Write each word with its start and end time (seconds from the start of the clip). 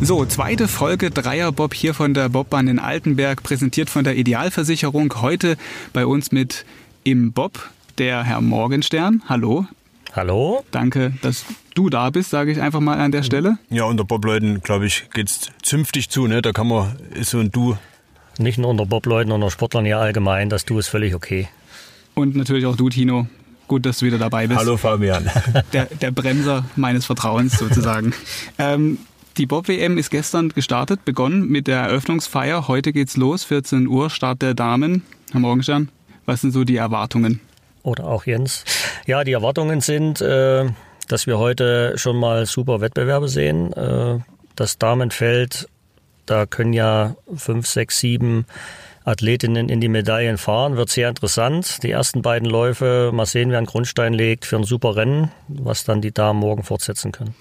So, 0.00 0.24
zweite 0.24 0.68
Folge 0.68 1.10
Dreierbob 1.10 1.74
hier 1.74 1.92
von 1.92 2.14
der 2.14 2.28
Bobbahn 2.30 2.68
in 2.68 2.78
Altenberg, 2.78 3.42
präsentiert 3.42 3.90
von 3.90 4.04
der 4.04 4.16
Idealversicherung. 4.16 5.12
Heute 5.20 5.56
bei 5.92 6.06
uns 6.06 6.32
mit 6.32 6.64
im 7.04 7.32
Bob 7.32 7.68
der 7.98 8.24
Herr 8.24 8.40
Morgenstern. 8.40 9.22
Hallo. 9.28 9.66
Hallo. 10.14 10.64
Danke, 10.70 11.12
dass 11.20 11.44
du 11.74 11.90
da 11.90 12.08
bist, 12.10 12.30
sage 12.30 12.52
ich 12.52 12.60
einfach 12.60 12.80
mal 12.80 12.98
an 12.98 13.12
der 13.12 13.22
Stelle. 13.22 13.58
Ja, 13.68 13.84
unter 13.84 14.04
Bobleuten, 14.04 14.62
glaube 14.62 14.86
ich, 14.86 15.10
geht's 15.12 15.50
zünftig 15.62 16.08
zu, 16.08 16.26
ne? 16.26 16.40
Da 16.40 16.52
kann 16.52 16.68
man, 16.68 16.96
ist 17.14 17.30
so 17.30 17.40
ein 17.40 17.50
Du. 17.50 17.76
Nicht 18.38 18.56
nur 18.56 18.70
unter 18.70 18.86
Bobleuten, 18.86 19.32
unter 19.32 19.50
Sportlern 19.50 19.84
ja 19.84 19.98
allgemein, 19.98 20.48
das 20.48 20.64
Du 20.64 20.78
ist 20.78 20.88
völlig 20.88 21.14
okay. 21.14 21.48
Und 22.14 22.34
natürlich 22.34 22.66
auch 22.66 22.76
du, 22.76 22.88
Tino. 22.88 23.26
Gut, 23.68 23.84
dass 23.84 23.98
du 23.98 24.06
wieder 24.06 24.18
dabei 24.18 24.46
bist. 24.46 24.58
Hallo 24.58 24.78
Fabian. 24.78 25.30
Der, 25.74 25.84
der 25.84 26.10
Bremser 26.10 26.64
meines 26.74 27.04
Vertrauens 27.04 27.58
sozusagen. 27.58 28.14
ähm, 28.58 28.98
die 29.36 29.44
Bob-WM 29.44 29.98
ist 29.98 30.10
gestern 30.10 30.48
gestartet, 30.48 31.04
begonnen 31.04 31.46
mit 31.48 31.66
der 31.66 31.80
Eröffnungsfeier. 31.80 32.66
Heute 32.66 32.92
geht's 32.92 33.16
los, 33.16 33.44
14 33.44 33.86
Uhr, 33.86 34.08
Start 34.08 34.40
der 34.40 34.54
Damen. 34.54 35.02
Herr 35.32 35.40
Morgenstern, 35.40 35.90
was 36.24 36.40
sind 36.40 36.52
so 36.52 36.64
die 36.64 36.76
Erwartungen? 36.76 37.40
Oder 37.82 38.04
auch 38.04 38.24
Jens. 38.24 38.64
Ja, 39.06 39.22
die 39.22 39.32
Erwartungen 39.32 39.82
sind, 39.82 40.22
äh, 40.22 40.66
dass 41.06 41.26
wir 41.26 41.38
heute 41.38 41.92
schon 41.96 42.16
mal 42.16 42.46
super 42.46 42.80
Wettbewerbe 42.80 43.28
sehen. 43.28 43.72
Äh, 43.74 44.18
das 44.56 44.78
Damenfeld, 44.78 45.68
da 46.26 46.46
können 46.46 46.72
ja 46.72 47.16
fünf, 47.36 47.66
sechs, 47.66 47.98
sieben 47.98 48.46
Athletinnen 49.04 49.68
in 49.68 49.80
die 49.80 49.88
Medaillen 49.88 50.38
fahren. 50.38 50.76
Wird 50.76 50.90
sehr 50.90 51.08
interessant. 51.08 51.82
Die 51.82 51.90
ersten 51.90 52.22
beiden 52.22 52.48
Läufe, 52.48 53.10
mal 53.12 53.26
sehen, 53.26 53.50
wer 53.50 53.58
einen 53.58 53.66
Grundstein 53.66 54.12
legt 54.12 54.44
für 54.44 54.56
ein 54.56 54.64
super 54.64 54.96
Rennen, 54.96 55.30
was 55.48 55.84
dann 55.84 56.00
die 56.00 56.12
Damen 56.12 56.40
morgen 56.40 56.62
fortsetzen 56.62 57.12
können. 57.12 57.34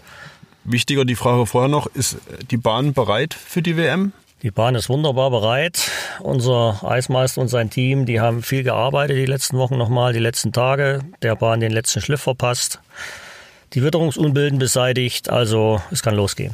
Wichtiger 0.64 1.06
die 1.06 1.16
Frage 1.16 1.46
vorher 1.46 1.70
noch, 1.70 1.88
ist 1.88 2.18
die 2.52 2.58
Bahn 2.58 2.94
bereit 2.94 3.34
für 3.34 3.62
die 3.62 3.78
WM? 3.78 4.12
Die 4.44 4.52
Bahn 4.52 4.76
ist 4.76 4.88
wunderbar 4.88 5.31
bereit. 5.31 5.90
Unser 6.20 6.80
Eismeister 6.84 7.42
und 7.42 7.48
sein 7.48 7.72
Team, 7.72 8.06
die 8.06 8.20
haben 8.20 8.44
viel 8.44 8.64
gearbeitet 8.64 9.18
die 9.18 9.26
letzten 9.26 9.58
Wochen 9.58 9.78
nochmal, 9.78 10.14
die 10.14 10.20
letzten 10.20 10.53
Tage. 10.53 11.00
Der 11.24 11.36
Bahn 11.36 11.59
den 11.59 11.72
letzten 11.72 12.02
Schliff 12.02 12.22
verpasst. 12.22 12.80
Die 13.74 13.84
Witterungsunbilden 13.84 14.59
beseitigt, 14.59 15.30
also 15.30 15.81
es 15.90 16.03
kann 16.03 16.16
losgehen. 16.16 16.53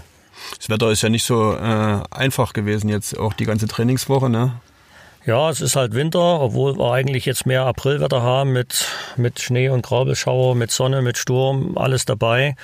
Das 0.57 0.69
Wetter 0.69 0.91
ist 0.91 1.01
ja 1.01 1.09
nicht 1.09 1.25
so 1.25 1.53
äh, 1.53 2.03
einfach 2.11 2.53
gewesen 2.53 2.89
jetzt, 2.89 3.17
auch 3.17 3.33
die 3.33 3.45
ganze 3.45 3.67
Trainingswoche, 3.67 4.29
ne? 4.29 4.53
Ja, 5.25 5.49
es 5.49 5.61
ist 5.61 5.77
halt 5.77 5.93
Winter, 5.93 6.41
obwohl 6.41 6.77
wir 6.77 6.91
eigentlich 6.91 7.25
jetzt 7.25 7.45
mehr 7.45 7.65
Aprilwetter 7.65 8.21
haben 8.21 8.51
mit, 8.51 8.89
mit 9.15 9.39
Schnee 9.39 9.69
und 9.69 9.81
Graubelschauer, 9.81 10.53
mit 10.53 10.69
Sonne, 10.69 11.01
mit 11.01 11.17
Sturm, 11.17 11.77
alles 11.77 12.03
dabei. 12.03 12.55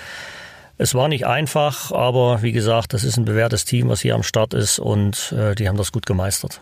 Es 0.78 0.94
war 0.94 1.08
nicht 1.08 1.26
einfach, 1.26 1.94
aber 1.94 2.42
wie 2.42 2.52
gesagt, 2.52 2.94
das 2.94 3.06
ist 3.06 3.18
ein 3.18 3.24
bewährtes 3.24 3.64
Team, 3.64 3.88
was 3.88 4.02
hier 4.02 4.14
am 4.16 4.24
Start 4.24 4.54
ist 4.54 4.78
und 4.78 5.34
äh, 5.38 5.56
die 5.56 5.70
haben 5.70 5.78
das 5.78 5.94
gut 5.94 6.06
gemeistert. 6.06 6.60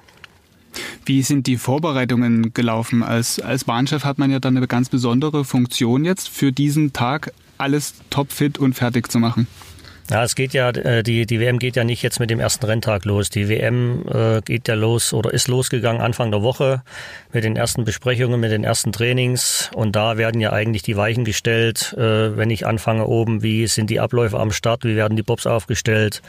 Wie 1.06 1.24
sind 1.24 1.48
die 1.48 1.58
Vorbereitungen 1.58 2.54
gelaufen? 2.54 3.02
Als, 3.02 3.40
als 3.40 3.64
Bahnchef 3.64 4.04
hat 4.04 4.20
man 4.20 4.30
ja 4.30 4.40
dann 4.40 4.56
eine 4.56 4.68
ganz 4.68 4.90
besondere 4.90 5.46
Funktion 5.46 6.06
jetzt 6.06 6.30
für 6.30 6.52
diesen 6.52 6.94
Tag, 6.94 7.34
alles 7.58 7.96
topfit 8.12 8.60
und 8.60 8.74
fertig 8.76 9.12
zu 9.12 9.18
machen. 9.18 9.48
Ja, 10.10 10.24
es 10.24 10.36
geht 10.36 10.54
ja, 10.54 10.70
äh, 10.70 11.04
die, 11.04 11.26
die 11.26 11.40
WM 11.42 11.60
geht 11.60 11.76
ja 11.76 11.84
nicht 11.84 12.02
jetzt 12.02 12.22
mit 12.22 12.30
dem 12.30 12.40
ersten 12.40 12.66
Renntag 12.66 13.04
los. 13.04 13.30
Die 13.30 13.50
WM 13.50 14.06
äh, 14.08 14.42
geht 14.42 14.70
ja 14.70 14.76
los 14.76 15.12
oder 15.12 15.34
ist 15.34 15.50
losgegangen 15.50 16.02
Anfang 16.02 16.32
der 16.32 16.42
Woche 16.42 16.82
mit 17.34 17.44
den 17.44 17.58
ersten 17.58 17.84
Besprechungen, 17.84 18.40
mit 18.40 18.52
den 18.52 18.64
ersten 18.64 18.94
Trainings. 18.94 19.70
Und 19.74 19.98
da 19.98 20.18
werden 20.18 20.40
ja 20.40 20.54
eigentlich 20.54 20.84
die 20.84 20.96
Weichen 20.96 21.26
gestellt, 21.26 21.94
äh, 21.98 22.38
wenn 22.38 22.50
ich 22.50 22.66
anfange 22.66 23.06
oben, 23.06 23.44
wie 23.44 23.68
sind 23.68 23.90
die 23.90 24.00
Abläufe 24.00 24.40
am 24.40 24.52
Start, 24.52 24.86
wie 24.86 24.96
werden 24.96 25.18
die 25.18 25.24
Bobs 25.24 25.46
aufgestellt 25.46 26.22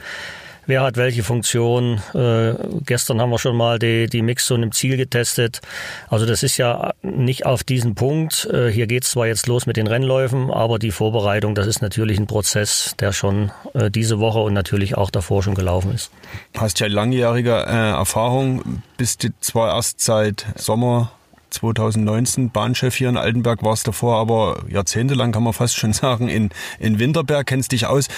wer 0.69 0.83
hat 0.83 0.97
welche 0.97 1.24
Funktion. 1.24 2.00
Äh, 2.14 2.55
gestern 2.86 3.20
haben 3.20 3.30
wir 3.30 3.38
schon 3.38 3.56
mal 3.56 3.78
die, 3.78 4.06
die 4.06 4.22
Mixzone 4.22 4.64
im 4.64 4.72
Ziel 4.72 4.97
getestet. 4.97 5.60
Also 6.09 6.26
das 6.26 6.43
ist 6.43 6.59
ja 6.59 6.93
nicht 7.03 7.47
auf 7.47 7.65
diesen 7.65 7.94
Punkt. 7.94 8.47
Äh, 8.53 8.70
hier 8.70 8.87
geht 8.87 9.03
es 9.03 9.10
zwar 9.10 9.26
jetzt 9.26 9.48
los 9.48 9.66
mit 9.66 9.76
den 9.76 9.87
Rennläufen, 9.87 10.50
aber 10.50 10.78
die 10.78 10.93
Vorbereitung, 10.93 11.54
das 11.54 11.66
ist 11.66 11.82
natürlich 11.82 12.19
ein 12.19 12.26
Prozess, 12.26 12.94
der 13.00 13.12
schon 13.12 13.50
äh, 13.75 13.91
diese 13.91 14.20
Woche 14.20 14.38
und 14.41 14.53
natürlich 14.53 14.97
auch 14.97 15.10
davor 15.10 15.43
schon 15.43 15.54
gelaufen 15.54 15.93
ist. 15.93 16.10
Hast 16.56 16.78
ja 16.81 16.87
langjährige 16.87 17.53
äh, 17.66 17.91
Erfahrung, 17.91 18.82
bist 18.98 19.26
zwar 19.41 19.75
erst 19.75 20.00
seit 20.00 20.47
Sommer 20.56 21.12
2019 21.58 22.50
Bahnchef 22.50 22.94
hier 22.94 23.08
in 23.08 23.16
Altenberg, 23.16 23.62
warst 23.62 23.88
davor 23.88 24.19
aber 24.19 24.62
jahrzehntelang, 24.69 25.32
kann 25.32 25.42
man 25.42 25.52
fast 25.52 25.76
schon 25.76 25.92
sagen, 25.92 26.28
in, 26.28 26.50
in 26.78 26.98
Winterberg, 26.98 27.46
kennst 27.46 27.72
dich 27.72 27.86
aus. 27.86 28.08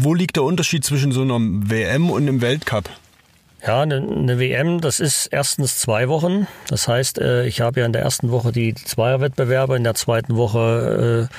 Wo 0.00 0.14
liegt 0.14 0.36
der 0.36 0.44
Unterschied 0.44 0.84
zwischen 0.84 1.12
so 1.12 1.22
einer 1.22 1.38
WM 1.40 2.10
und 2.10 2.22
einem 2.22 2.40
Weltcup? 2.40 2.90
Ja, 3.64 3.82
eine, 3.82 3.96
eine 3.96 4.38
WM, 4.40 4.80
das 4.80 4.98
ist 4.98 5.26
erstens 5.26 5.78
zwei 5.78 6.08
Wochen. 6.08 6.48
Das 6.66 6.88
heißt, 6.88 7.20
äh, 7.20 7.46
ich 7.46 7.60
habe 7.60 7.80
ja 7.80 7.86
in 7.86 7.92
der 7.92 8.02
ersten 8.02 8.30
Woche 8.32 8.50
die 8.50 8.74
Zweierwettbewerbe, 8.74 9.76
in 9.76 9.84
der 9.84 9.94
zweiten 9.94 10.36
Woche 10.36 11.28
äh, 11.30 11.34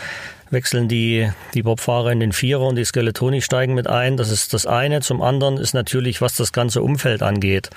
wechseln 0.54 0.88
die, 0.88 1.30
die 1.54 1.64
Bobfahrer 1.64 2.12
in 2.12 2.20
den 2.22 2.32
Vierer 2.32 2.62
und 2.62 2.76
die 2.76 2.86
Skeletoni 2.86 3.42
steigen 3.42 3.74
mit 3.74 3.88
ein. 3.88 4.16
Das 4.16 4.30
ist 4.30 4.54
das 4.54 4.66
eine. 4.66 5.02
Zum 5.02 5.22
anderen 5.22 5.58
ist 5.58 5.74
natürlich, 5.74 6.22
was 6.22 6.36
das 6.36 6.54
ganze 6.54 6.82
Umfeld 6.82 7.22
angeht. 7.22 7.70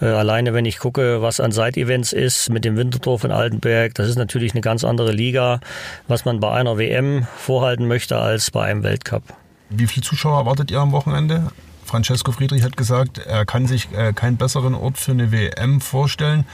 Äh, 0.00 0.06
alleine 0.06 0.54
wenn 0.54 0.64
ich 0.64 0.78
gucke, 0.78 1.22
was 1.22 1.40
an 1.40 1.50
Side-Events 1.50 2.12
ist 2.12 2.50
mit 2.50 2.64
dem 2.64 2.76
Winterdorf 2.76 3.24
in 3.24 3.32
Altenberg, 3.32 3.94
das 3.94 4.08
ist 4.08 4.16
natürlich 4.16 4.52
eine 4.52 4.60
ganz 4.60 4.84
andere 4.84 5.10
Liga, 5.10 5.60
was 6.06 6.24
man 6.24 6.38
bei 6.38 6.52
einer 6.52 6.78
WM 6.78 7.26
vorhalten 7.36 7.88
möchte 7.88 8.18
als 8.18 8.50
bei 8.50 8.64
einem 8.64 8.84
Weltcup. 8.84 9.22
Wie 9.70 9.86
viele 9.86 10.04
Zuschauer 10.04 10.38
erwartet 10.38 10.70
ihr 10.70 10.78
am 10.78 10.92
Wochenende? 10.92 11.48
Francesco 11.84 12.30
Friedrich 12.30 12.62
hat 12.62 12.76
gesagt, 12.76 13.18
er 13.18 13.44
kann 13.44 13.66
sich 13.66 13.88
äh, 13.92 14.12
keinen 14.12 14.36
besseren 14.36 14.74
Ort 14.74 14.98
für 14.98 15.10
eine 15.10 15.32
WM 15.32 15.80
vorstellen 15.80 16.44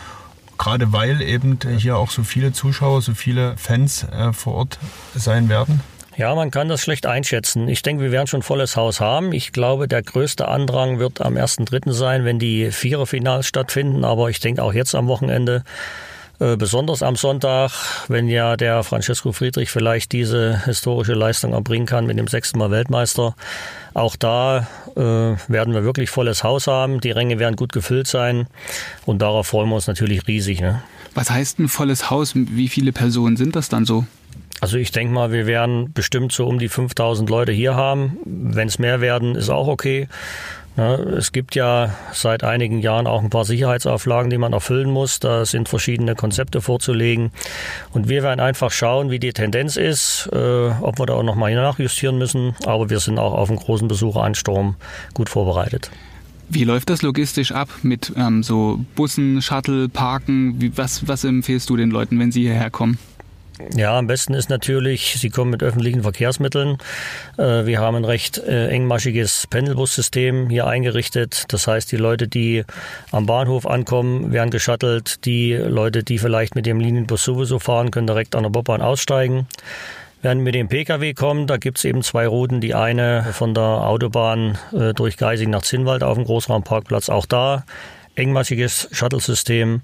gerade 0.58 0.92
weil 0.92 1.22
eben 1.22 1.58
hier 1.78 1.96
auch 1.96 2.10
so 2.10 2.22
viele 2.22 2.52
Zuschauer, 2.52 3.02
so 3.02 3.14
viele 3.14 3.56
Fans 3.56 4.04
äh, 4.04 4.32
vor 4.32 4.54
Ort 4.54 4.78
sein 5.14 5.48
werden? 5.48 5.80
Ja, 6.16 6.34
man 6.34 6.50
kann 6.50 6.68
das 6.68 6.80
schlecht 6.80 7.04
einschätzen. 7.04 7.68
Ich 7.68 7.82
denke, 7.82 8.02
wir 8.02 8.10
werden 8.10 8.26
schon 8.26 8.42
volles 8.42 8.74
Haus 8.74 9.00
haben. 9.00 9.32
Ich 9.32 9.52
glaube, 9.52 9.86
der 9.86 10.02
größte 10.02 10.48
Andrang 10.48 10.98
wird 10.98 11.20
am 11.20 11.34
1.3. 11.34 11.92
sein, 11.92 12.24
wenn 12.24 12.38
die 12.38 12.70
Viererfinals 12.70 13.46
stattfinden. 13.46 14.02
Aber 14.02 14.30
ich 14.30 14.40
denke 14.40 14.62
auch 14.62 14.72
jetzt 14.72 14.94
am 14.94 15.08
Wochenende 15.08 15.62
äh, 16.38 16.56
besonders 16.56 17.02
am 17.02 17.16
Sonntag, 17.16 17.70
wenn 18.08 18.28
ja 18.28 18.56
der 18.56 18.82
Francesco 18.82 19.32
Friedrich 19.32 19.70
vielleicht 19.70 20.12
diese 20.12 20.64
historische 20.64 21.14
Leistung 21.14 21.52
erbringen 21.52 21.86
kann 21.86 22.06
mit 22.06 22.18
dem 22.18 22.28
sechsten 22.28 22.58
Mal 22.58 22.70
Weltmeister. 22.70 23.34
Auch 23.94 24.16
da 24.16 24.66
äh, 24.94 25.00
werden 25.00 25.72
wir 25.72 25.84
wirklich 25.84 26.10
volles 26.10 26.44
Haus 26.44 26.66
haben. 26.66 27.00
Die 27.00 27.10
Ränge 27.10 27.38
werden 27.38 27.56
gut 27.56 27.72
gefüllt 27.72 28.06
sein 28.06 28.46
und 29.06 29.22
darauf 29.22 29.46
freuen 29.46 29.68
wir 29.70 29.76
uns 29.76 29.86
natürlich 29.86 30.26
riesig. 30.26 30.60
Ne? 30.60 30.82
Was 31.14 31.30
heißt 31.30 31.58
ein 31.58 31.68
volles 31.68 32.10
Haus? 32.10 32.32
Wie 32.34 32.68
viele 32.68 32.92
Personen 32.92 33.36
sind 33.36 33.56
das 33.56 33.70
dann 33.70 33.86
so? 33.86 34.04
Also 34.60 34.78
ich 34.78 34.90
denke 34.90 35.12
mal, 35.12 35.32
wir 35.32 35.46
werden 35.46 35.92
bestimmt 35.92 36.32
so 36.32 36.46
um 36.46 36.58
die 36.58 36.68
5000 36.68 37.28
Leute 37.28 37.52
hier 37.52 37.74
haben. 37.74 38.18
Wenn 38.24 38.68
es 38.68 38.78
mehr 38.78 39.00
werden, 39.00 39.34
ist 39.34 39.50
auch 39.50 39.68
okay. 39.68 40.08
Es 40.76 41.32
gibt 41.32 41.54
ja 41.54 41.94
seit 42.12 42.44
einigen 42.44 42.80
Jahren 42.80 43.06
auch 43.06 43.22
ein 43.22 43.30
paar 43.30 43.46
Sicherheitsauflagen, 43.46 44.28
die 44.30 44.36
man 44.36 44.52
erfüllen 44.52 44.90
muss. 44.90 45.20
Da 45.20 45.46
sind 45.46 45.70
verschiedene 45.70 46.14
Konzepte 46.14 46.60
vorzulegen. 46.60 47.30
Und 47.92 48.10
wir 48.10 48.22
werden 48.22 48.40
einfach 48.40 48.70
schauen, 48.70 49.10
wie 49.10 49.18
die 49.18 49.32
Tendenz 49.32 49.76
ist, 49.76 50.28
äh, 50.32 50.36
ob 50.36 50.98
wir 50.98 51.06
da 51.06 51.14
auch 51.14 51.22
nochmal 51.22 51.54
nachjustieren 51.54 52.18
müssen. 52.18 52.54
Aber 52.66 52.90
wir 52.90 53.00
sind 53.00 53.18
auch 53.18 53.32
auf 53.32 53.48
einen 53.48 53.58
großen 53.58 53.88
Besucheransturm 53.88 54.76
gut 55.14 55.30
vorbereitet. 55.30 55.90
Wie 56.50 56.64
läuft 56.64 56.90
das 56.90 57.00
logistisch 57.00 57.52
ab 57.52 57.70
mit 57.82 58.12
ähm, 58.14 58.42
so 58.42 58.84
Bussen, 58.94 59.40
Shuttle, 59.40 59.88
Parken? 59.88 60.60
Wie, 60.60 60.76
was, 60.76 61.08
was 61.08 61.24
empfehlst 61.24 61.70
du 61.70 61.76
den 61.76 61.90
Leuten, 61.90 62.18
wenn 62.18 62.30
sie 62.30 62.42
hierher 62.42 62.70
kommen? 62.70 62.98
Ja, 63.74 63.98
am 63.98 64.06
besten 64.06 64.34
ist 64.34 64.50
natürlich, 64.50 65.16
Sie 65.18 65.30
kommen 65.30 65.50
mit 65.50 65.62
öffentlichen 65.62 66.02
Verkehrsmitteln. 66.02 66.76
Äh, 67.38 67.64
wir 67.64 67.80
haben 67.80 67.96
ein 67.96 68.04
recht 68.04 68.38
äh, 68.38 68.68
engmaschiges 68.68 69.46
Pendelbussystem 69.48 70.50
hier 70.50 70.66
eingerichtet. 70.66 71.44
Das 71.48 71.66
heißt, 71.66 71.90
die 71.90 71.96
Leute, 71.96 72.28
die 72.28 72.64
am 73.12 73.24
Bahnhof 73.24 73.66
ankommen, 73.66 74.32
werden 74.32 74.50
geschattelt. 74.50 75.24
Die 75.24 75.54
Leute, 75.54 76.02
die 76.02 76.18
vielleicht 76.18 76.54
mit 76.54 76.66
dem 76.66 76.80
Linienbus 76.80 77.24
sowieso 77.24 77.58
fahren, 77.58 77.90
können 77.90 78.06
direkt 78.06 78.36
an 78.36 78.42
der 78.42 78.50
Bobbahn 78.50 78.82
aussteigen. 78.82 79.46
Werden 80.20 80.42
mit 80.42 80.54
dem 80.54 80.68
Pkw 80.68 81.14
kommen, 81.14 81.46
da 81.46 81.56
gibt 81.56 81.78
es 81.78 81.84
eben 81.84 82.02
zwei 82.02 82.26
Routen. 82.26 82.60
Die 82.60 82.74
eine 82.74 83.24
von 83.32 83.54
der 83.54 83.62
Autobahn 83.62 84.58
äh, 84.72 84.92
durch 84.92 85.16
Geising 85.16 85.50
nach 85.50 85.62
Zinnwald 85.62 86.02
auf 86.02 86.16
dem 86.16 86.24
Großraumparkplatz, 86.24 87.08
auch 87.08 87.26
da 87.26 87.64
engmaschiges 88.16 88.88
Shuttlesystem 88.92 89.82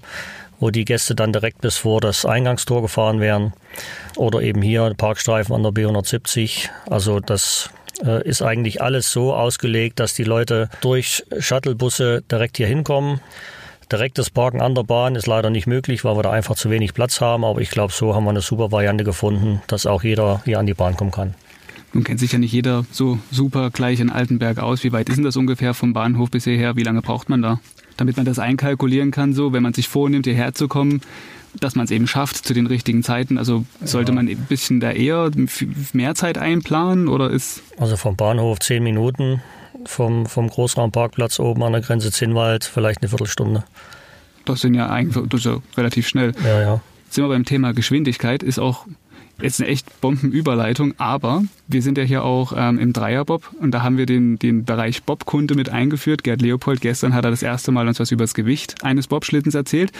wo 0.63 0.71
die 0.71 0.85
Gäste 0.85 1.13
dann 1.13 1.33
direkt 1.33 1.59
bis 1.59 1.75
vor 1.75 1.99
das 1.99 2.25
Eingangstor 2.25 2.81
gefahren 2.81 3.19
wären. 3.19 3.51
Oder 4.15 4.39
eben 4.39 4.61
hier 4.61 4.93
Parkstreifen 4.95 5.53
an 5.53 5.61
der 5.61 5.73
B170. 5.73 6.69
Also 6.89 7.19
das 7.19 7.69
äh, 8.01 8.25
ist 8.25 8.41
eigentlich 8.41 8.81
alles 8.81 9.11
so 9.11 9.33
ausgelegt, 9.33 9.99
dass 9.99 10.13
die 10.13 10.23
Leute 10.23 10.69
durch 10.79 11.25
Shuttlebusse 11.37 12.23
direkt 12.31 12.55
hier 12.55 12.67
hinkommen. 12.67 13.19
Direktes 13.91 14.29
Parken 14.29 14.61
an 14.61 14.73
der 14.73 14.83
Bahn 14.83 15.15
ist 15.15 15.27
leider 15.27 15.49
nicht 15.49 15.67
möglich, 15.67 16.05
weil 16.05 16.15
wir 16.15 16.23
da 16.23 16.31
einfach 16.31 16.55
zu 16.55 16.69
wenig 16.69 16.93
Platz 16.93 17.19
haben. 17.19 17.43
Aber 17.43 17.59
ich 17.59 17.69
glaube, 17.69 17.91
so 17.91 18.15
haben 18.15 18.23
wir 18.23 18.29
eine 18.29 18.39
super 18.39 18.71
Variante 18.71 19.03
gefunden, 19.03 19.61
dass 19.67 19.85
auch 19.85 20.01
jeder 20.01 20.43
hier 20.45 20.59
an 20.59 20.65
die 20.65 20.73
Bahn 20.73 20.95
kommen 20.95 21.11
kann. 21.11 21.35
Nun 21.93 22.03
kennt 22.03 22.19
sich 22.19 22.31
ja 22.31 22.39
nicht 22.39 22.51
jeder 22.51 22.85
so 22.91 23.19
super 23.31 23.69
gleich 23.69 23.99
in 23.99 24.09
Altenberg 24.09 24.57
aus. 24.57 24.83
Wie 24.83 24.91
weit 24.91 25.09
ist 25.09 25.15
denn 25.15 25.23
das 25.23 25.37
ungefähr 25.37 25.75
vom 25.75 25.93
Bahnhof 25.93 26.31
bis 26.31 26.43
hierher? 26.43 26.75
Wie 26.75 26.83
lange 26.83 27.01
braucht 27.01 27.29
man 27.29 27.43
da? 27.43 27.59
Damit 27.97 28.17
man 28.17 28.25
das 28.25 28.39
einkalkulieren 28.39 29.11
kann, 29.11 29.33
so, 29.33 29.53
wenn 29.53 29.61
man 29.61 29.73
sich 29.73 29.87
vornimmt, 29.87 30.25
hierher 30.25 30.53
zu 30.55 30.67
kommen, 30.67 31.01
dass 31.59 31.75
man 31.75 31.85
es 31.85 31.91
eben 31.91 32.07
schafft 32.07 32.47
zu 32.47 32.55
den 32.55 32.65
richtigen 32.65 33.03
Zeiten. 33.03 33.37
Also 33.37 33.65
sollte 33.83 34.11
ja. 34.11 34.15
man 34.15 34.27
ein 34.27 34.45
bisschen 34.49 34.79
da 34.79 34.91
eher 34.91 35.29
mehr 35.93 36.15
Zeit 36.15 36.39
einplanen 36.39 37.07
oder 37.07 37.29
ist. 37.29 37.61
Also 37.77 37.95
vom 37.95 38.15
Bahnhof 38.15 38.59
zehn 38.59 38.83
Minuten, 38.83 39.43
vom, 39.85 40.25
vom 40.25 40.49
Großraumparkplatz 40.49 41.39
oben 41.39 41.61
an 41.61 41.73
der 41.73 41.81
Grenze 41.81 42.11
Zinnwald 42.11 42.63
vielleicht 42.63 43.01
eine 43.01 43.09
Viertelstunde. 43.09 43.63
Das 44.45 44.61
sind 44.61 44.73
ja 44.73 44.89
eigentlich 44.89 45.27
das 45.29 45.41
ist 45.41 45.45
ja 45.45 45.59
relativ 45.77 46.07
schnell. 46.07 46.33
Ja, 46.43 46.59
ja. 46.59 46.81
Sind 47.11 47.23
wir 47.23 47.29
beim 47.29 47.45
Thema 47.45 47.73
Geschwindigkeit, 47.73 48.41
ist 48.41 48.57
auch 48.57 48.87
jetzt 49.43 49.59
eine 49.59 49.69
echt 49.69 50.01
Bombenüberleitung, 50.01 50.93
aber 50.97 51.43
wir 51.67 51.81
sind 51.81 51.97
ja 51.97 52.03
hier 52.03 52.23
auch 52.23 52.53
ähm, 52.55 52.79
im 52.79 52.93
Dreierbob 52.93 53.51
und 53.59 53.71
da 53.71 53.83
haben 53.83 53.97
wir 53.97 54.05
den, 54.05 54.39
den 54.39 54.65
Bereich 54.65 55.03
Bobkunde 55.03 55.55
mit 55.55 55.69
eingeführt. 55.69 56.23
Gerd 56.23 56.41
Leopold, 56.41 56.81
gestern 56.81 57.13
hat 57.13 57.25
er 57.25 57.31
das 57.31 57.43
erste 57.43 57.71
Mal 57.71 57.87
uns 57.87 57.99
was 57.99 58.11
über 58.11 58.23
das 58.23 58.33
Gewicht 58.33 58.83
eines 58.83 59.07
Bobschlittens 59.07 59.55
erzählt 59.55 59.91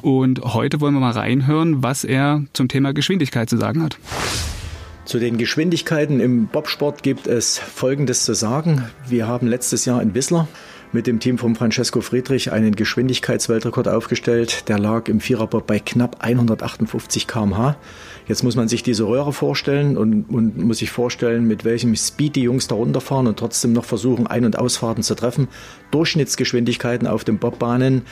und 0.00 0.40
heute 0.40 0.80
wollen 0.80 0.94
wir 0.94 1.00
mal 1.00 1.12
reinhören, 1.12 1.82
was 1.82 2.04
er 2.04 2.44
zum 2.52 2.68
Thema 2.68 2.92
Geschwindigkeit 2.92 3.50
zu 3.50 3.56
sagen 3.56 3.82
hat. 3.82 3.98
Zu 5.04 5.18
den 5.18 5.36
Geschwindigkeiten 5.36 6.20
im 6.20 6.46
Bobsport 6.46 7.02
gibt 7.02 7.26
es 7.26 7.58
Folgendes 7.58 8.24
zu 8.24 8.34
sagen. 8.34 8.84
Wir 9.08 9.26
haben 9.26 9.48
letztes 9.48 9.84
Jahr 9.84 10.00
in 10.00 10.14
Wissler 10.14 10.46
mit 10.92 11.06
dem 11.06 11.20
Team 11.20 11.38
von 11.38 11.54
Francesco 11.54 12.00
Friedrich 12.00 12.52
einen 12.52 12.76
Geschwindigkeitsweltrekord 12.76 13.88
aufgestellt. 13.88 14.68
Der 14.68 14.78
lag 14.78 15.08
im 15.08 15.20
Viererbob 15.20 15.66
bei 15.66 15.78
knapp 15.78 16.16
158 16.20 17.26
km/h. 17.26 17.76
Jetzt 18.28 18.42
muss 18.44 18.56
man 18.56 18.68
sich 18.68 18.82
diese 18.82 19.04
Röhre 19.04 19.32
vorstellen 19.32 19.96
und, 19.96 20.24
und 20.24 20.58
muss 20.58 20.78
sich 20.78 20.90
vorstellen, 20.90 21.46
mit 21.46 21.64
welchem 21.64 21.96
Speed 21.96 22.36
die 22.36 22.42
Jungs 22.42 22.68
da 22.68 22.74
runterfahren 22.74 23.26
und 23.26 23.38
trotzdem 23.38 23.72
noch 23.72 23.84
versuchen, 23.84 24.26
Ein- 24.26 24.44
und 24.44 24.58
Ausfahrten 24.58 25.02
zu 25.02 25.14
treffen. 25.14 25.48
Durchschnittsgeschwindigkeiten 25.90 27.08
auf 27.08 27.24
den 27.24 27.38
Bobbahnen 27.38 28.02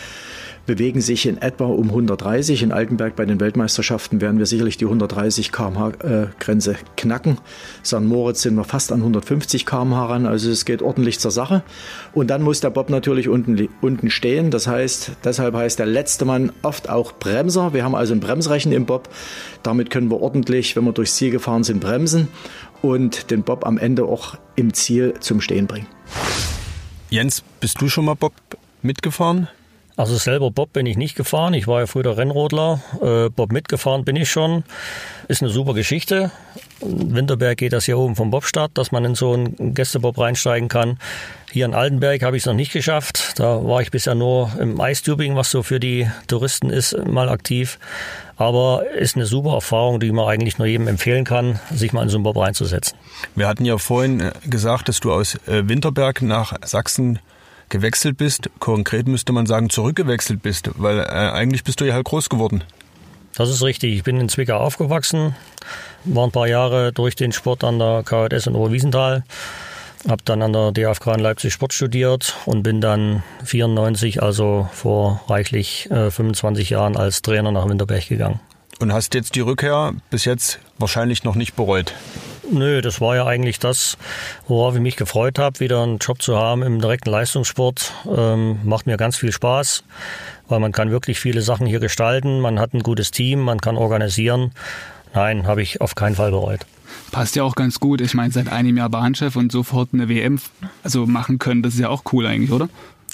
bewegen 0.70 1.00
sich 1.00 1.26
in 1.26 1.42
etwa 1.42 1.64
um 1.64 1.88
130. 1.88 2.62
In 2.62 2.70
Altenberg 2.70 3.16
bei 3.16 3.24
den 3.24 3.40
Weltmeisterschaften 3.40 4.20
werden 4.20 4.38
wir 4.38 4.46
sicherlich 4.46 4.76
die 4.76 4.84
130 4.84 5.50
km/h 5.50 6.28
Grenze 6.38 6.76
knacken. 6.96 7.38
St. 7.84 8.02
Moritz 8.02 8.42
sind 8.42 8.54
wir 8.54 8.62
fast 8.62 8.92
an 8.92 9.00
150 9.00 9.66
km/h 9.66 10.06
ran, 10.06 10.26
also 10.26 10.48
es 10.48 10.64
geht 10.64 10.80
ordentlich 10.80 11.18
zur 11.18 11.32
Sache. 11.32 11.64
Und 12.12 12.28
dann 12.30 12.42
muss 12.42 12.60
der 12.60 12.70
Bob 12.70 12.88
natürlich 12.88 13.28
unten, 13.28 13.68
unten 13.80 14.10
stehen. 14.10 14.52
Das 14.52 14.68
heißt, 14.68 15.10
deshalb 15.24 15.56
heißt 15.56 15.80
der 15.80 15.86
letzte 15.86 16.24
Mann 16.24 16.52
oft 16.62 16.88
auch 16.88 17.14
Bremser. 17.14 17.74
Wir 17.74 17.82
haben 17.82 17.96
also 17.96 18.14
ein 18.14 18.20
Bremsrechen 18.20 18.70
im 18.70 18.86
Bob. 18.86 19.08
Damit 19.64 19.90
können 19.90 20.08
wir 20.08 20.20
ordentlich, 20.20 20.76
wenn 20.76 20.84
wir 20.84 20.92
durchs 20.92 21.16
Ziel 21.16 21.32
gefahren 21.32 21.64
sind, 21.64 21.80
bremsen 21.80 22.28
und 22.80 23.32
den 23.32 23.42
Bob 23.42 23.66
am 23.66 23.76
Ende 23.76 24.04
auch 24.04 24.36
im 24.54 24.72
Ziel 24.72 25.14
zum 25.18 25.40
Stehen 25.40 25.66
bringen. 25.66 25.88
Jens, 27.08 27.42
bist 27.58 27.80
du 27.80 27.88
schon 27.88 28.04
mal 28.04 28.14
Bob 28.14 28.34
mitgefahren? 28.82 29.48
Also 29.96 30.16
selber 30.16 30.50
Bob 30.50 30.72
bin 30.72 30.86
ich 30.86 30.96
nicht 30.96 31.14
gefahren. 31.14 31.54
Ich 31.54 31.66
war 31.66 31.80
ja 31.80 31.86
früher 31.86 32.16
Rennrodler. 32.16 32.80
Äh, 33.02 33.28
Bob 33.28 33.52
mitgefahren 33.52 34.04
bin 34.04 34.16
ich 34.16 34.30
schon. 34.30 34.64
Ist 35.28 35.42
eine 35.42 35.50
super 35.50 35.74
Geschichte. 35.74 36.30
In 36.80 37.14
Winterberg 37.14 37.58
geht 37.58 37.72
das 37.72 37.84
hier 37.84 37.98
oben 37.98 38.16
vom 38.16 38.30
Bobstadt, 38.30 38.70
dass 38.74 38.92
man 38.92 39.04
in 39.04 39.14
so 39.14 39.34
einen 39.34 39.74
Gästebob 39.74 40.18
reinsteigen 40.18 40.68
kann. 40.68 40.98
Hier 41.52 41.66
in 41.66 41.74
Altenberg 41.74 42.22
habe 42.22 42.36
ich 42.36 42.42
es 42.42 42.46
noch 42.46 42.54
nicht 42.54 42.72
geschafft. 42.72 43.38
Da 43.38 43.64
war 43.64 43.82
ich 43.82 43.90
bisher 43.90 44.14
nur 44.14 44.52
im 44.58 44.80
Eistubing, 44.80 45.36
was 45.36 45.50
so 45.50 45.62
für 45.62 45.80
die 45.80 46.08
Touristen 46.28 46.70
ist, 46.70 46.96
mal 47.06 47.28
aktiv. 47.28 47.78
Aber 48.36 48.88
ist 48.96 49.16
eine 49.16 49.26
super 49.26 49.54
Erfahrung, 49.54 50.00
die 50.00 50.12
man 50.12 50.26
eigentlich 50.26 50.56
nur 50.56 50.66
jedem 50.66 50.88
empfehlen 50.88 51.24
kann, 51.24 51.60
sich 51.74 51.92
mal 51.92 52.02
in 52.02 52.08
so 52.08 52.16
einen 52.16 52.24
Bob 52.24 52.38
reinzusetzen. 52.38 52.96
Wir 53.34 53.48
hatten 53.48 53.66
ja 53.66 53.76
vorhin 53.76 54.20
äh, 54.20 54.32
gesagt, 54.48 54.88
dass 54.88 55.00
du 55.00 55.12
aus 55.12 55.34
äh, 55.46 55.68
Winterberg 55.68 56.22
nach 56.22 56.54
Sachsen 56.64 57.18
gewechselt 57.70 58.16
bist. 58.16 58.50
Konkret 58.58 59.08
müsste 59.08 59.32
man 59.32 59.46
sagen, 59.46 59.70
zurückgewechselt 59.70 60.42
bist, 60.42 60.70
weil 60.76 60.98
äh, 60.98 61.04
eigentlich 61.04 61.64
bist 61.64 61.80
du 61.80 61.84
ja 61.84 61.94
halt 61.94 62.04
groß 62.04 62.28
geworden. 62.28 62.62
Das 63.34 63.48
ist 63.48 63.62
richtig. 63.62 63.94
Ich 63.94 64.02
bin 64.02 64.20
in 64.20 64.28
Zwickau 64.28 64.58
aufgewachsen, 64.58 65.34
war 66.04 66.26
ein 66.26 66.32
paar 66.32 66.48
Jahre 66.48 66.92
durch 66.92 67.14
den 67.14 67.32
Sport 67.32 67.64
an 67.64 67.78
der 67.78 68.02
KHS 68.04 68.48
in 68.48 68.54
Oberwiesenthal, 68.54 69.24
habe 70.08 70.22
dann 70.24 70.42
an 70.42 70.52
der 70.52 70.72
DFK 70.72 71.14
in 71.14 71.20
Leipzig 71.20 71.52
Sport 71.52 71.72
studiert 71.72 72.36
und 72.44 72.62
bin 72.62 72.80
dann 72.80 73.22
94, 73.44 74.22
also 74.22 74.68
vor 74.72 75.22
reichlich 75.28 75.90
äh, 75.90 76.10
25 76.10 76.70
Jahren, 76.70 76.96
als 76.96 77.22
Trainer 77.22 77.52
nach 77.52 77.68
Winterberg 77.68 78.08
gegangen. 78.08 78.40
Und 78.80 78.92
hast 78.92 79.14
jetzt 79.14 79.34
die 79.34 79.40
Rückkehr 79.40 79.92
bis 80.10 80.24
jetzt 80.24 80.58
wahrscheinlich 80.78 81.22
noch 81.22 81.34
nicht 81.34 81.54
bereut? 81.54 81.94
Nö, 82.52 82.80
das 82.80 83.00
war 83.00 83.14
ja 83.14 83.26
eigentlich 83.26 83.60
das, 83.60 83.96
worauf 84.48 84.74
ich 84.74 84.80
mich 84.80 84.96
gefreut 84.96 85.38
habe, 85.38 85.60
wieder 85.60 85.82
einen 85.82 85.98
Job 85.98 86.20
zu 86.20 86.36
haben 86.36 86.62
im 86.62 86.80
direkten 86.80 87.10
Leistungssport. 87.10 87.92
Ähm, 88.08 88.58
macht 88.64 88.86
mir 88.86 88.96
ganz 88.96 89.16
viel 89.16 89.30
Spaß, 89.30 89.84
weil 90.48 90.58
man 90.58 90.72
kann 90.72 90.90
wirklich 90.90 91.20
viele 91.20 91.42
Sachen 91.42 91.66
hier 91.66 91.78
gestalten. 91.78 92.40
Man 92.40 92.58
hat 92.58 92.74
ein 92.74 92.82
gutes 92.82 93.12
Team, 93.12 93.40
man 93.40 93.60
kann 93.60 93.76
organisieren. 93.76 94.50
Nein, 95.14 95.46
habe 95.46 95.62
ich 95.62 95.80
auf 95.80 95.94
keinen 95.94 96.16
Fall 96.16 96.32
bereut. 96.32 96.66
Passt 97.12 97.36
ja 97.36 97.44
auch 97.44 97.54
ganz 97.54 97.78
gut. 97.78 98.00
Ich 98.00 98.14
meine, 98.14 98.32
seit 98.32 98.50
einem 98.50 98.76
Jahr 98.76 98.90
Bahnchef 98.90 99.36
und 99.36 99.52
sofort 99.52 99.90
eine 99.92 100.08
WM 100.08 100.40
also 100.82 101.06
machen 101.06 101.38
können, 101.38 101.62
das 101.62 101.74
ist 101.74 101.80
ja 101.80 101.88
auch 101.88 102.02
cool 102.12 102.26
eigentlich, 102.26 102.50
oder? 102.50 102.68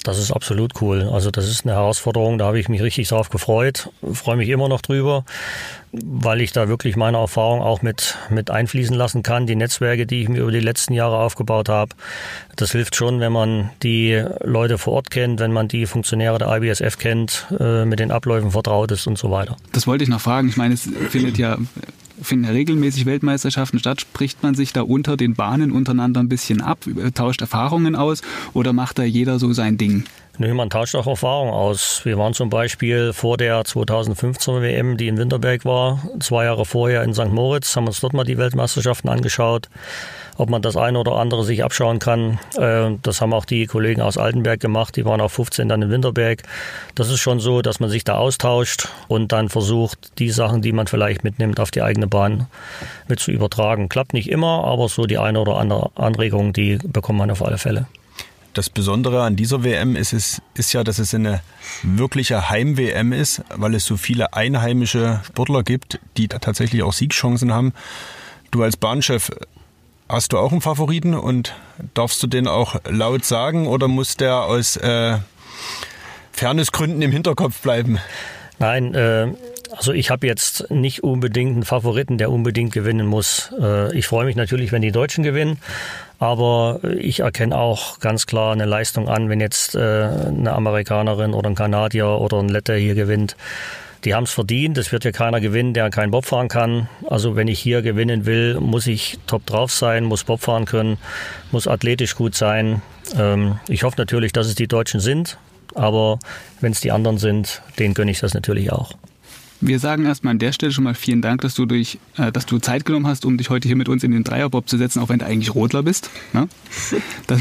Das 0.07 0.19
ist 0.19 0.31
absolut 0.31 0.81
cool. 0.81 1.11
Also 1.13 1.33
das 1.33 1.49
ist 1.49 1.67
eine 1.67 1.75
Herausforderung, 1.75 2.39
da 2.39 2.47
habe 2.47 2.61
ich 2.61 2.69
mich 2.69 2.81
richtig 2.81 3.09
drauf 3.09 3.29
gefreut. 3.29 3.91
Freue 4.13 4.37
mich 4.37 4.49
immer 4.51 4.69
noch 4.69 4.81
drüber, 4.81 5.25
weil 5.91 6.43
ich 6.43 6.53
da 6.53 6.69
wirklich 6.69 6.95
meine 6.95 7.19
Erfahrung 7.19 7.61
auch 7.61 7.83
mit, 7.83 8.17
mit 8.31 8.49
einfließen 8.49 8.95
lassen 8.95 9.25
kann. 9.25 9.49
Die 9.49 9.57
Netzwerke, 9.57 10.07
die 10.07 10.23
ich 10.23 10.29
mir 10.29 10.43
über 10.43 10.53
die 10.53 10.61
letzten 10.61 10.93
Jahre 10.93 11.19
aufgebaut 11.19 11.69
habe, 11.69 11.91
das 12.55 12.71
hilft 12.71 12.95
schon, 12.95 13.19
wenn 13.19 13.33
man 13.33 13.71
die 13.83 14.23
Leute 14.45 14.79
vor 14.79 14.93
Ort 14.93 15.11
kennt, 15.11 15.41
wenn 15.41 15.53
man 15.53 15.67
die 15.67 15.87
Funktionäre 15.87 16.39
der 16.39 16.57
IBSF 16.57 16.99
kennt, 16.99 17.49
äh, 17.59 17.85
mit 17.85 17.99
den 17.99 18.13
Abläufen 18.13 18.53
vertraut 18.53 18.93
ist 18.93 19.09
und 19.09 19.19
so 19.19 19.33
weiter. 19.33 19.57
Das 19.73 19.89
wollte 19.89 20.05
ich 20.05 20.09
noch 20.09 20.21
fragen. 20.21 20.49
Ich 20.49 20.57
meine, 20.57 20.75
es 20.75 20.89
findet 21.11 21.37
ja 21.37 21.59
finden 22.21 22.47
regelmäßig 22.47 23.07
Weltmeisterschaften 23.07 23.79
statt. 23.79 24.01
Spricht 24.01 24.43
man 24.43 24.55
sich 24.55 24.73
da 24.73 24.83
unter 24.83 25.17
den 25.17 25.35
Bahnen 25.35 25.73
untereinander 25.73 26.21
ein 26.21 26.29
bisschen 26.29 26.61
ab, 26.61 26.79
tauscht 27.15 27.41
Erfahrungen 27.41 27.97
aus 27.97 28.23
oder 28.53 28.73
macht 28.73 28.99
da 28.99 29.05
jeder 29.05 29.39
so 29.39 29.53
sein 29.53 29.79
Ding? 29.79 30.05
Nö, 30.39 30.53
man 30.53 30.71
tauscht 30.71 30.95
auch 30.95 31.07
Erfahrungen 31.07 31.53
aus. 31.53 32.03
Wir 32.05 32.19
waren 32.19 32.35
zum 32.35 32.51
Beispiel 32.51 33.13
vor 33.13 33.37
der 33.37 33.65
2015 33.65 34.61
WM, 34.61 34.97
die 34.97 35.09
in 35.09 35.17
Winterberg 35.17 35.65
war, 35.65 36.03
zwei 36.21 36.45
Jahre 36.45 36.67
vorher 36.67 37.03
in 37.03 37.15
St. 37.15 37.33
Moritz, 37.33 37.75
haben 37.75 37.87
uns 37.87 38.01
dort 38.01 38.13
mal 38.13 38.25
die 38.25 38.37
Weltmeisterschaften 38.37 39.09
angeschaut 39.09 39.69
ob 40.39 40.51
man 40.51 40.63
das 40.63 40.77
eine 40.77 40.99
oder 40.99 41.13
andere 41.13 41.45
sich 41.45 41.65
abschauen 41.65 41.99
kann. 41.99 42.39
Äh, 42.57 42.97
das 43.03 43.21
haben 43.21 43.33
auch 43.33 43.45
die 43.45 43.67
Kollegen 43.67 44.01
aus 44.01 44.19
Altenberg 44.19 44.61
gemacht. 44.61 44.97
Die 44.97 45.05
waren 45.05 45.21
auf 45.21 45.33
15 45.33 45.69
dann 45.69 45.83
in 45.83 45.91
Winterberg. 45.91 46.43
Das 46.95 47.11
ist 47.11 47.21
schon 47.21 47.41
so, 47.41 47.63
dass 47.63 47.81
man 47.81 47.91
sich 47.91 48.05
da 48.05 48.17
austauscht 48.17 48.89
und 49.09 49.33
dann 49.33 49.49
versucht, 49.49 50.19
die 50.19 50.31
Sachen, 50.31 50.63
die 50.63 50.73
man 50.73 50.87
vielleicht 50.87 51.25
mitnimmt, 51.25 51.61
auf 51.61 51.71
die 51.71 51.83
eigene 51.83 52.07
Bahn 52.07 52.47
mit 53.09 53.21
zu 53.21 53.31
übertragen. 53.31 53.89
Klappt 53.89 54.13
nicht 54.13 54.31
immer, 54.31 54.65
aber 54.65 54.89
so 54.89 55.07
die 55.07 55.19
eine 55.19 55.41
oder 55.41 55.57
andere 55.57 55.91
Anregung, 55.95 56.53
die 56.53 56.79
bekommt 56.85 57.19
man 57.19 57.31
auf 57.31 57.43
alle 57.43 57.59
Fälle. 57.59 57.87
Das 58.57 58.71
Besondere 58.71 59.23
an 59.23 59.37
dieser 59.37 59.65
WM 59.65 59.97
ist, 59.97 60.15
es, 60.15 60.41
ist 60.55 60.73
ja, 60.73 60.83
dass 60.83 60.99
es 60.99 61.15
eine 61.15 61.43
wirkliche 61.83 62.49
Heim-WM 62.49 63.13
ist, 63.13 63.43
weil 63.55 63.75
es 63.75 63.85
so 63.85 63.99
viele 63.99 64.33
einheimische 64.33 65.21
Sportler 65.27 65.63
gibt, 65.63 66.01
die 66.17 66.27
da 66.27 66.39
tatsächlich 66.39 66.83
auch 66.83 66.95
Siegchancen 66.95 67.53
haben. 67.53 67.75
Du 68.51 68.63
als 68.63 68.79
Bahnchef, 68.79 69.31
Hast 70.09 70.33
du 70.33 70.39
auch 70.39 70.53
einen 70.53 70.61
Favoriten 70.61 71.15
und 71.15 71.53
darfst 71.95 72.23
du 72.23 72.29
den 72.29 72.47
auch 72.47 72.77
laut 72.89 73.25
sagen 73.25 73.67
oder 73.67 73.89
muss 73.89 74.17
der 74.17 74.43
aus 74.43 74.77
äh, 74.77 75.19
Fairnessgründen 76.31 77.03
im 77.03 77.11
Hinterkopf 77.11 77.61
bleiben? 77.61 77.99
Nein, 78.61 78.95
äh, 78.95 79.33
also 79.77 79.93
ich 79.93 80.11
habe 80.11 80.27
jetzt 80.27 80.71
nicht 80.71 81.05
unbedingt 81.05 81.53
einen 81.53 81.65
Favoriten, 81.65 82.19
der 82.19 82.31
unbedingt 82.31 82.73
gewinnen 82.73 83.07
muss. 83.07 83.53
Äh, 83.61 83.97
ich 83.97 84.07
freue 84.07 84.25
mich 84.25 84.37
natürlich, 84.37 84.73
wenn 84.73 84.83
die 84.83 84.93
Deutschen 84.93 85.23
gewinnen, 85.23 85.59
aber 86.19 86.81
ich 86.99 87.21
erkenne 87.21 87.57
auch 87.57 88.01
ganz 88.01 88.27
klar 88.27 88.53
eine 88.53 88.65
Leistung 88.65 89.09
an, 89.09 89.29
wenn 89.29 89.41
jetzt 89.41 89.75
äh, 89.75 89.79
eine 89.79 90.53
Amerikanerin 90.53 91.35
oder 91.35 91.51
ein 91.51 91.55
Kanadier 91.55 92.09
oder 92.09 92.39
ein 92.39 92.49
Letter 92.49 92.75
hier 92.75 92.95
gewinnt 92.95 93.37
die 94.07 94.15
haben 94.15 94.25
es 94.25 94.31
verdient. 94.31 94.79
Es 94.79 94.93
wird 94.93 95.05
ja 95.05 95.11
keiner 95.11 95.41
gewinnen, 95.41 95.75
der 95.75 95.91
keinen 95.91 96.13
Bob 96.13 96.27
fahren 96.27 96.49
kann. 96.49 96.89
Also 97.09 97.35
wenn 97.35 97.49
ich 97.49 97.59
hier 97.59 97.83
gewinnen 97.83 98.25
will, 98.25 98.59
muss 98.61 98.87
ich 98.87 99.19
top 99.27 99.45
drauf 99.47 99.73
sein, 99.73 100.05
muss 100.05 100.23
Bob 100.23 100.41
fahren 100.41 100.65
können, 100.65 100.99
muss 101.51 101.67
athletisch 101.67 102.15
gut 102.15 102.37
sein. 102.37 102.83
Ähm, 103.19 103.59
ich 103.69 103.83
hoffe 103.83 103.97
natürlich, 103.99 104.33
dass 104.33 104.47
es 104.47 104.55
die 104.55 104.69
Deutschen 104.69 105.01
sind, 105.01 105.39
aber 105.75 106.21
wenn 106.61 106.71
es 106.71 106.81
die 106.81 106.93
anderen 106.93 107.19
sind, 107.19 107.63
denen 107.81 107.95
gönne 107.95 108.13
ich 108.13 108.21
das 108.21 108.33
natürlich 108.33 108.71
auch. 108.71 108.93
Wir 109.61 109.79
sagen 109.79 110.05
erstmal 110.05 110.33
an 110.33 110.39
der 110.39 110.53
Stelle 110.53 110.73
schon 110.73 110.85
mal 110.85 110.95
vielen 110.95 111.23
Dank, 111.23 111.41
dass 111.41 111.55
du, 111.55 111.67
durch, 111.67 111.99
äh, 112.17 112.31
dass 112.31 112.47
du 112.47 112.59
Zeit 112.59 112.85
genommen 112.85 113.07
hast, 113.07 113.25
um 113.25 113.39
dich 113.39 113.51
heute 113.51 113.69
hier 113.69 113.77
mit 113.77 113.89
uns 113.89 114.05
in 114.05 114.11
den 114.11 114.25
Dreierbob 114.25 114.69
zu 114.69 114.77
setzen, 114.77 115.01
auch 115.01 115.09
wenn 115.09 115.19
du 115.19 115.27
eigentlich 115.27 115.55
Rotler 115.55 115.83
bist. 115.83 116.11
Ne? 116.33 116.49
Das, 117.27 117.41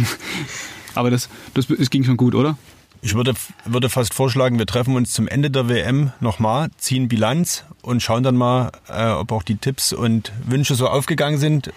aber 0.95 1.11
das, 1.11 1.29
das, 1.53 1.67
das 1.67 1.89
ging 1.89 2.03
schon 2.03 2.17
gut, 2.17 2.33
oder? 2.33 2.57
Ich 3.01 3.13
würde, 3.13 3.33
würde 3.65 3.89
fast 3.89 4.13
vorschlagen, 4.13 4.57
wir 4.57 4.65
treffen 4.65 4.95
uns 4.95 5.11
zum 5.11 5.27
Ende 5.27 5.51
der 5.51 5.69
WM 5.69 6.11
nochmal, 6.21 6.69
ziehen 6.77 7.07
Bilanz 7.07 7.65
und 7.81 8.01
schauen 8.01 8.23
dann 8.23 8.35
mal, 8.35 8.71
äh, 8.87 9.09
ob 9.09 9.31
auch 9.31 9.43
die 9.43 9.57
Tipps 9.57 9.93
und 9.93 10.31
Wünsche 10.43 10.75
so 10.75 10.87
aufgegangen 10.87 11.37
sind. 11.37 11.71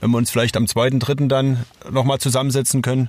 wenn 0.00 0.10
wir 0.10 0.18
uns 0.18 0.30
vielleicht 0.30 0.56
am 0.56 0.66
zweiten, 0.66 1.00
dritten 1.00 1.28
dann 1.28 1.64
nochmal 1.90 2.18
zusammensetzen 2.18 2.82
können, 2.82 3.08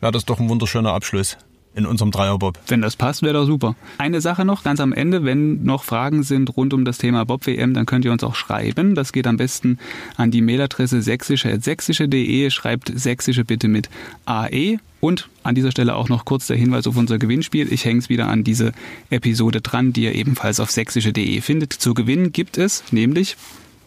wäre 0.00 0.12
das 0.12 0.24
doch 0.24 0.40
ein 0.40 0.48
wunderschöner 0.48 0.94
Abschluss 0.94 1.36
in 1.74 1.86
unserem 1.86 2.10
Dreierbob. 2.10 2.58
Wenn 2.66 2.82
das 2.82 2.96
passt, 2.96 3.22
wäre 3.22 3.34
doch 3.34 3.46
super. 3.46 3.74
Eine 3.98 4.20
Sache 4.20 4.44
noch, 4.44 4.62
ganz 4.62 4.80
am 4.80 4.92
Ende, 4.92 5.24
wenn 5.24 5.64
noch 5.64 5.84
Fragen 5.84 6.22
sind 6.22 6.56
rund 6.56 6.74
um 6.74 6.84
das 6.84 6.98
Thema 6.98 7.24
Bob 7.24 7.46
WM, 7.46 7.74
dann 7.74 7.86
könnt 7.86 8.04
ihr 8.04 8.12
uns 8.12 8.24
auch 8.24 8.34
schreiben. 8.34 8.94
Das 8.94 9.12
geht 9.12 9.26
am 9.26 9.36
besten 9.36 9.78
an 10.16 10.30
die 10.30 10.42
Mailadresse 10.42 11.02
sächsische.sächsische.de. 11.02 12.50
Schreibt 12.50 12.92
sächsische 12.94 13.44
bitte 13.44 13.68
mit 13.68 13.88
AE. 14.26 14.78
Und 15.00 15.28
an 15.42 15.56
dieser 15.56 15.72
Stelle 15.72 15.96
auch 15.96 16.08
noch 16.08 16.24
kurz 16.24 16.46
der 16.46 16.56
Hinweis 16.56 16.86
auf 16.86 16.96
unser 16.96 17.18
Gewinnspiel. 17.18 17.72
Ich 17.72 17.84
hänge 17.84 17.98
es 17.98 18.08
wieder 18.08 18.28
an 18.28 18.44
diese 18.44 18.72
Episode 19.10 19.60
dran, 19.60 19.92
die 19.92 20.04
ihr 20.04 20.14
ebenfalls 20.14 20.60
auf 20.60 20.70
sächsische.de 20.70 21.40
findet. 21.40 21.72
Zu 21.72 21.92
gewinnen 21.92 22.30
gibt 22.30 22.56
es 22.56 22.84
nämlich 22.92 23.36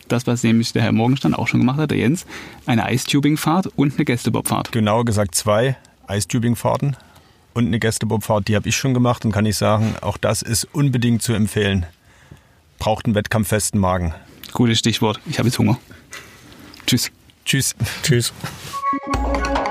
das, 0.09 0.27
was 0.27 0.43
nämlich 0.43 0.73
der 0.73 0.81
Herr 0.81 0.91
Morgenstern 0.91 1.33
auch 1.33 1.47
schon 1.47 1.61
gemacht 1.61 1.79
hat, 1.79 1.91
der 1.91 1.99
Jens, 1.99 2.25
eine 2.65 2.83
Eistubing-Fahrt 2.83 3.67
und 3.75 3.95
eine 3.95 4.05
Gästebobfahrt. 4.05 4.71
Genauer 4.71 5.05
gesagt 5.05 5.35
zwei 5.35 5.77
Eistubing-Fahrten 6.07 6.97
und 7.55 7.67
eine 7.67 7.79
Gästebobfahrt, 7.79 8.47
die 8.47 8.55
habe 8.55 8.69
ich 8.69 8.75
schon 8.75 8.93
gemacht 8.93 9.25
und 9.25 9.31
kann 9.31 9.45
ich 9.45 9.57
sagen, 9.57 9.95
auch 10.01 10.17
das 10.17 10.41
ist 10.41 10.65
unbedingt 10.73 11.23
zu 11.23 11.33
empfehlen. 11.33 11.85
Braucht 12.77 13.05
einen 13.05 13.15
wettkampffesten 13.15 13.79
Magen. 13.79 14.13
Gutes 14.51 14.77
Stichwort. 14.77 15.19
Ich 15.25 15.39
habe 15.39 15.47
jetzt 15.47 15.57
Hunger. 15.57 15.79
Tschüss. 16.85 17.11
Tschüss. 17.45 17.73
Tschüss. 18.03 18.33